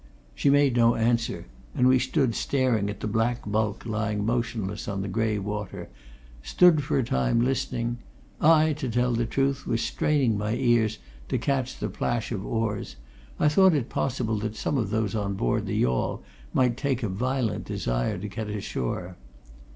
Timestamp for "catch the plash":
11.37-12.31